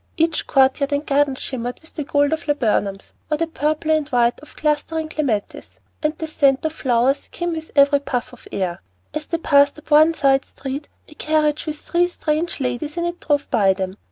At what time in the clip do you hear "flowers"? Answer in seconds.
6.73-7.29